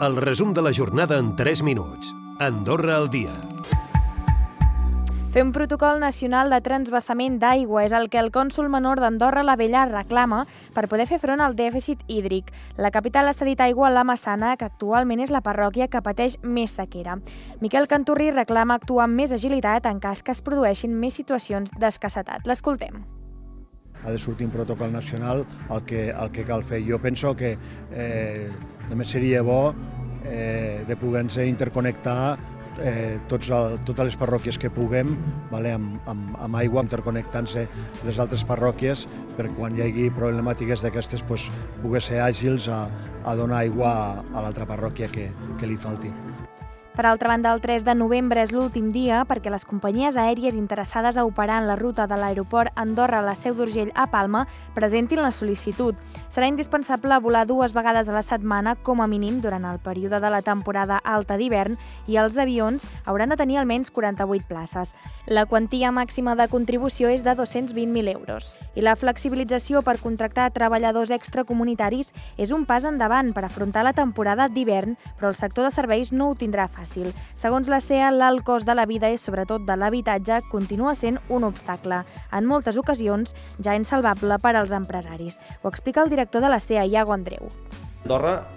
El 0.00 0.16
resum 0.16 0.54
de 0.54 0.62
la 0.62 0.72
jornada 0.72 1.18
en 1.18 1.36
3 1.36 1.62
minuts. 1.62 2.14
Andorra 2.38 2.96
al 2.96 3.10
dia. 3.10 3.34
Fer 5.34 5.42
un 5.44 5.52
protocol 5.52 6.00
nacional 6.00 6.48
de 6.48 6.62
transbassament 6.64 7.36
d'aigua 7.42 7.82
és 7.84 7.92
el 7.92 8.08
que 8.08 8.16
el 8.16 8.32
cònsul 8.32 8.70
menor 8.72 9.02
d'Andorra 9.04 9.44
la 9.44 9.58
Vella 9.60 9.84
reclama 9.90 10.46
per 10.72 10.86
poder 10.88 11.04
fer 11.04 11.20
front 11.20 11.44
al 11.44 11.52
dèficit 11.52 12.00
hídric. 12.08 12.48
La 12.80 12.90
capital 12.90 13.28
ha 13.28 13.36
cedit 13.36 13.60
aigua 13.60 13.90
a 13.90 13.94
la 13.98 14.08
Massana, 14.08 14.56
que 14.56 14.70
actualment 14.72 15.20
és 15.20 15.28
la 15.28 15.44
parròquia 15.44 15.92
que 15.92 16.00
pateix 16.00 16.40
més 16.40 16.80
sequera. 16.80 17.20
Miquel 17.60 17.86
Canturri 17.86 18.32
reclama 18.32 18.80
actuar 18.80 19.04
amb 19.04 19.20
més 19.20 19.36
agilitat 19.36 19.84
en 19.84 20.00
cas 20.00 20.24
que 20.24 20.32
es 20.32 20.40
produeixin 20.40 20.96
més 20.96 21.20
situacions 21.20 21.76
d'escassetat. 21.76 22.48
L'escoltem 22.48 23.04
ha 24.04 24.10
de 24.10 24.18
sortir 24.18 24.46
un 24.46 24.52
protocol 24.52 24.92
nacional 24.92 25.44
el 25.70 25.82
que, 25.82 26.08
el 26.10 26.30
que 26.30 26.44
cal 26.44 26.64
fer. 26.64 26.82
Jo 26.86 26.98
penso 26.98 27.34
que 27.36 27.56
eh, 27.92 28.48
també 28.88 29.04
seria 29.04 29.42
bo 29.42 29.74
eh, 30.24 30.84
de 30.86 30.96
poder-nos 30.96 31.38
interconnectar 31.44 32.38
eh, 32.80 33.18
tots 33.28 33.50
el, 33.54 33.78
totes 33.86 34.10
les 34.10 34.16
parròquies 34.20 34.58
que 34.60 34.70
puguem 34.72 35.12
vale, 35.50 35.74
amb, 35.76 35.98
amb, 36.10 36.36
amb 36.40 36.60
aigua, 36.60 36.84
interconnectant-se 36.86 37.66
les 38.06 38.20
altres 38.22 38.44
parròquies 38.48 39.06
per 39.36 39.50
quan 39.56 39.76
hi 39.76 39.84
hagi 39.86 40.08
problemàtiques 40.16 40.84
d'aquestes 40.84 41.24
pues, 41.28 41.48
poder 41.82 42.02
ser 42.04 42.22
àgils 42.24 42.68
a, 42.68 42.86
a 43.24 43.36
donar 43.36 43.64
aigua 43.64 43.92
a, 43.92 44.24
a 44.34 44.46
l'altra 44.46 44.68
parròquia 44.68 45.10
que, 45.12 45.30
que 45.60 45.70
li 45.70 45.78
falti. 45.80 46.12
Per 46.96 47.06
altra 47.06 47.28
banda, 47.28 47.52
el 47.54 47.60
3 47.62 47.84
de 47.86 47.94
novembre 47.94 48.42
és 48.42 48.50
l'últim 48.50 48.88
dia 48.90 49.20
perquè 49.24 49.48
les 49.52 49.62
companyies 49.64 50.16
aèries 50.18 50.56
interessades 50.58 51.16
a 51.16 51.22
operar 51.24 51.60
en 51.62 51.68
la 51.68 51.76
ruta 51.78 52.08
de 52.10 52.16
l'aeroport 52.18 52.74
Andorra-La 52.74 53.36
Seu 53.38 53.54
d'Urgell 53.54 53.92
a 53.94 54.08
Palma 54.10 54.42
presentin 54.74 55.22
la 55.22 55.30
sol·licitud. 55.30 55.94
Serà 56.28 56.48
indispensable 56.50 57.20
volar 57.22 57.44
dues 57.46 57.72
vegades 57.72 58.10
a 58.10 58.16
la 58.16 58.24
setmana 58.26 58.74
com 58.74 59.00
a 59.00 59.06
mínim 59.06 59.38
durant 59.40 59.68
el 59.70 59.78
període 59.78 60.18
de 60.18 60.32
la 60.34 60.42
temporada 60.42 60.98
alta 60.98 61.38
d'hivern 61.38 61.78
i 62.10 62.18
els 62.18 62.36
avions 62.36 62.82
hauran 63.06 63.30
de 63.30 63.38
tenir 63.38 63.60
almenys 63.62 63.94
48 63.94 64.50
places. 64.50 64.92
La 65.30 65.46
quantia 65.46 65.94
màxima 65.94 66.34
de 66.34 66.48
contribució 66.50 67.08
és 67.08 67.22
de 67.22 67.36
220.000 67.38 68.10
euros. 68.16 68.58
I 68.74 68.82
la 68.82 68.96
flexibilització 68.98 69.84
per 69.86 70.00
contractar 70.02 70.50
treballadors 70.50 71.14
extracomunitaris 71.14 72.10
és 72.36 72.50
un 72.50 72.66
pas 72.66 72.84
endavant 72.84 73.30
per 73.32 73.46
afrontar 73.46 73.86
la 73.86 73.94
temporada 73.94 74.50
d'hivern, 74.50 74.98
però 75.16 75.30
el 75.30 75.38
sector 75.38 75.70
de 75.70 75.70
serveis 75.70 76.10
no 76.10 76.32
ho 76.32 76.34
tindrà 76.34 76.66
fàcil 76.66 76.89
fàcil. 76.90 77.12
Segons 77.34 77.68
la 77.68 77.80
CEA, 77.80 78.10
l'alt 78.10 78.44
cost 78.44 78.66
de 78.66 78.74
la 78.74 78.86
vida 78.86 79.10
i 79.10 79.18
sobretot 79.18 79.64
de 79.66 79.76
l'habitatge 79.76 80.42
continua 80.50 80.94
sent 80.94 81.18
un 81.28 81.44
obstacle, 81.44 82.04
en 82.32 82.46
moltes 82.46 82.76
ocasions 82.76 83.34
ja 83.62 83.74
insalvable 83.74 84.38
per 84.42 84.56
als 84.56 84.72
empresaris. 84.72 85.38
Ho 85.62 85.68
explica 85.68 86.02
el 86.02 86.10
director 86.10 86.42
de 86.42 86.48
la 86.48 86.60
CEA, 86.60 86.86
Iago 86.86 87.12
Andreu. 87.12 87.48
Andorra, 88.04 88.48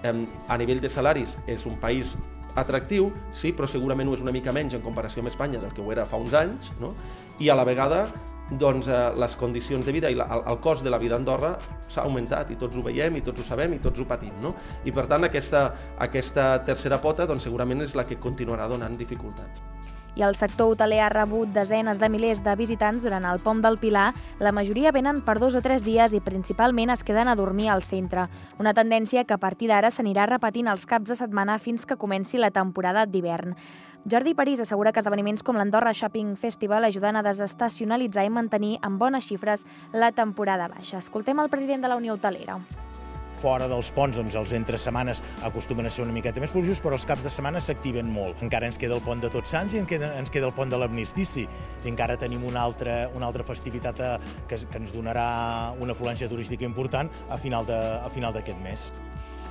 a 0.48 0.58
nivell 0.58 0.82
de 0.82 0.90
salaris, 0.90 1.38
és 1.48 1.66
un 1.66 1.78
país 1.80 2.16
atractiu, 2.60 3.10
sí, 3.34 3.54
però 3.56 3.68
segurament 3.70 4.10
ho 4.10 4.16
és 4.18 4.24
una 4.24 4.34
mica 4.36 4.54
menys 4.56 4.78
en 4.78 4.84
comparació 4.86 5.24
amb 5.24 5.32
Espanya 5.32 5.62
del 5.62 5.74
que 5.74 5.82
ho 5.82 5.92
era 5.92 6.06
fa 6.06 6.20
uns 6.22 6.36
anys, 6.38 6.72
no? 6.82 6.94
i 7.42 7.50
a 7.50 7.58
la 7.58 7.66
vegada 7.66 8.06
doncs, 8.60 8.88
eh, 8.88 9.02
les 9.18 9.36
condicions 9.40 9.86
de 9.86 9.96
vida 9.96 10.12
i 10.12 10.18
el, 10.20 10.24
el 10.24 10.60
cost 10.62 10.84
de 10.86 10.92
la 10.94 11.00
vida 11.02 11.18
a 11.18 11.22
Andorra 11.22 11.56
s'ha 11.88 12.04
augmentat 12.06 12.52
i 12.54 12.60
tots 12.60 12.78
ho 12.78 12.86
veiem 12.86 13.18
i 13.18 13.26
tots 13.26 13.42
ho 13.42 13.48
sabem 13.48 13.74
i 13.74 13.82
tots 13.82 14.00
ho 14.00 14.08
patim. 14.10 14.36
No? 14.44 14.54
I 14.86 14.94
per 14.94 15.08
tant 15.10 15.26
aquesta, 15.26 15.66
aquesta 15.98 16.56
tercera 16.68 17.02
pota 17.02 17.26
doncs, 17.30 17.48
segurament 17.50 17.82
és 17.82 17.96
la 17.98 18.06
que 18.06 18.22
continuarà 18.22 18.70
donant 18.70 18.98
dificultats 19.00 19.73
i 20.16 20.24
el 20.24 20.36
sector 20.36 20.72
hoteler 20.72 21.02
ha 21.02 21.10
rebut 21.10 21.50
desenes 21.54 22.00
de 22.00 22.10
milers 22.10 22.44
de 22.44 22.56
visitants 22.56 23.04
durant 23.04 23.26
el 23.26 23.40
Pont 23.44 23.62
del 23.64 23.78
Pilar. 23.78 24.14
La 24.40 24.52
majoria 24.52 24.92
venen 24.92 25.22
per 25.22 25.40
dos 25.40 25.56
o 25.56 25.62
tres 25.62 25.84
dies 25.86 26.14
i 26.14 26.22
principalment 26.22 26.94
es 26.94 27.04
queden 27.04 27.28
a 27.28 27.36
dormir 27.36 27.70
al 27.70 27.84
centre. 27.84 28.28
Una 28.60 28.74
tendència 28.74 29.26
que 29.26 29.34
a 29.34 29.42
partir 29.42 29.70
d'ara 29.72 29.92
s'anirà 29.92 30.28
repetint 30.30 30.68
els 30.68 30.86
caps 30.86 31.10
de 31.10 31.18
setmana 31.20 31.58
fins 31.60 31.86
que 31.86 31.98
comenci 31.98 32.38
la 32.38 32.52
temporada 32.52 33.06
d'hivern. 33.06 33.56
Jordi 34.10 34.34
París 34.36 34.60
assegura 34.60 34.92
que 34.92 35.00
esdeveniments 35.00 35.44
com 35.48 35.56
l'Andorra 35.56 35.94
Shopping 35.94 36.36
Festival 36.36 36.84
ajuden 36.84 37.16
a 37.16 37.24
desestacionalitzar 37.24 38.26
i 38.28 38.34
mantenir 38.36 38.74
en 38.84 39.00
bones 39.00 39.30
xifres 39.30 39.64
la 39.94 40.12
temporada 40.12 40.68
baixa. 40.68 41.00
Escoltem 41.00 41.40
el 41.40 41.50
president 41.50 41.84
de 41.84 41.94
la 41.94 41.96
Unió 41.96 42.20
Hotelera 42.20 42.60
fora 43.44 43.68
dels 43.72 43.92
ponts, 43.96 44.18
doncs 44.20 44.38
els 44.40 44.54
entre 44.56 44.80
setmanes 44.80 45.22
acostumen 45.44 45.88
a 45.88 45.92
ser 45.94 46.06
una 46.06 46.16
miqueta 46.16 46.42
més 46.44 46.54
fluixos, 46.54 46.82
però 46.84 46.98
els 46.98 47.08
caps 47.10 47.26
de 47.26 47.32
setmana 47.34 47.62
s'activen 47.64 48.10
molt. 48.14 48.40
Encara 48.46 48.70
ens 48.70 48.80
queda 48.80 48.96
el 48.98 49.04
pont 49.06 49.24
de 49.24 49.32
Tots 49.34 49.52
Sants 49.56 49.76
i 49.76 49.82
ens 49.84 49.90
queda, 49.90 50.48
el 50.48 50.56
pont 50.56 50.72
de 50.72 50.80
l'Amnistici. 50.80 51.48
I 51.84 51.92
encara 51.92 52.18
tenim 52.20 52.46
una 52.48 52.64
altra, 52.64 53.10
una 53.18 53.28
altra 53.30 53.46
festivitat 53.48 54.00
a, 54.00 54.14
que, 54.48 54.62
que 54.64 54.80
ens 54.82 54.96
donarà 54.96 55.28
una 55.84 55.98
afluència 55.98 56.32
turística 56.32 56.68
important 56.68 57.12
a 57.30 57.40
final 57.42 57.68
d'aquest 57.68 58.64
mes. 58.64 58.92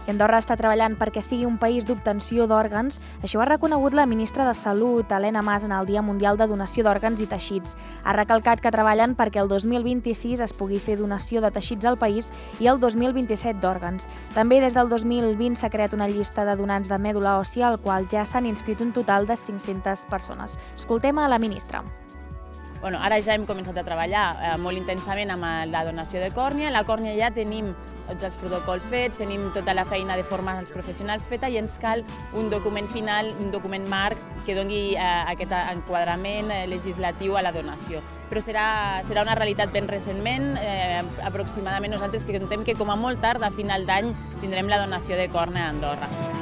I 0.07 0.11
Andorra 0.11 0.41
està 0.43 0.57
treballant 0.59 0.97
perquè 0.99 1.23
sigui 1.23 1.47
un 1.47 1.59
país 1.63 1.87
d'obtenció 1.87 2.49
d'òrgans. 2.51 2.99
Això 3.23 3.41
ha 3.43 3.47
reconegut 3.47 3.95
la 3.95 4.07
ministra 4.07 4.47
de 4.49 4.55
Salut, 4.59 5.13
Helena 5.13 5.43
Mas, 5.47 5.63
en 5.63 5.73
el 5.73 5.87
Dia 5.87 6.03
Mundial 6.03 6.37
de 6.37 6.49
Donació 6.51 6.83
d'Òrgans 6.85 7.23
i 7.23 7.29
Teixits. 7.31 7.77
Ha 8.03 8.17
recalcat 8.19 8.61
que 8.61 8.75
treballen 8.75 9.15
perquè 9.15 9.39
el 9.43 9.49
2026 9.53 10.43
es 10.43 10.57
pugui 10.59 10.83
fer 10.83 10.99
donació 10.99 11.41
de 11.41 11.53
teixits 11.55 11.87
al 11.87 11.99
país 12.03 12.33
i 12.59 12.67
el 12.67 12.83
2027 12.83 13.61
d'òrgans. 13.63 14.09
També 14.35 14.59
des 14.61 14.75
del 14.75 14.91
2020 14.91 15.61
s'ha 15.61 15.71
creat 15.71 15.95
una 15.95 16.11
llista 16.11 16.45
de 16.49 16.59
donants 16.59 16.91
de 16.91 16.99
mèdula 16.99 17.39
òssia 17.39 17.69
al 17.69 17.79
qual 17.79 18.11
ja 18.11 18.27
s'han 18.27 18.47
inscrit 18.51 18.83
un 18.83 18.93
total 18.93 19.31
de 19.31 19.37
500 19.37 20.07
persones. 20.11 20.59
Escoltem 20.75 21.19
a 21.19 21.29
la 21.29 21.39
ministra. 21.39 21.84
Bueno, 22.82 22.98
ara 22.98 23.20
ja 23.22 23.37
hem 23.37 23.44
començat 23.47 23.76
a 23.78 23.84
treballar 23.87 24.25
eh, 24.43 24.54
molt 24.59 24.75
intensament 24.75 25.31
amb 25.31 25.47
la 25.70 25.84
donació 25.87 26.19
de 26.19 26.32
còrnia. 26.34 26.72
La 26.75 26.82
còrnia 26.82 27.15
ja 27.15 27.28
tenim 27.31 27.70
tots 28.09 28.26
els 28.26 28.38
protocols 28.41 28.88
fets, 28.91 29.20
tenim 29.20 29.47
tota 29.54 29.70
la 29.78 29.84
feina 29.87 30.16
de 30.19 30.26
formar 30.26 30.56
els 30.59 30.75
professionals 30.75 31.28
feta 31.31 31.47
i 31.47 31.60
ens 31.62 31.78
cal 31.78 32.03
un 32.34 32.50
document 32.50 32.91
final, 32.91 33.31
un 33.38 33.54
document 33.54 33.87
marc 33.87 34.19
que 34.42 34.59
doni 34.59 34.97
eh, 34.97 35.09
aquest 35.31 35.54
enquadrament 35.62 36.50
eh, 36.50 36.66
legislatiu 36.66 37.38
a 37.38 37.47
la 37.47 37.54
donació. 37.54 38.03
Però 38.32 38.42
serà, 38.42 38.66
serà 39.06 39.22
una 39.22 39.38
realitat 39.38 39.71
ben 39.71 39.87
recentment, 39.87 40.56
eh, 40.59 41.04
aproximadament 41.22 41.94
nosaltres 41.94 42.26
que 42.26 42.34
contem 42.34 42.66
que 42.66 42.75
com 42.75 42.91
a 42.91 42.98
molt 42.98 43.22
tard, 43.22 43.47
a 43.47 43.54
final 43.54 43.87
d'any, 43.87 44.10
tindrem 44.41 44.66
la 44.66 44.82
donació 44.82 45.15
de 45.15 45.31
còrnia 45.31 45.69
a 45.69 45.76
Andorra. 45.76 46.41